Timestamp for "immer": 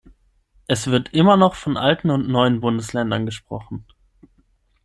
1.13-1.37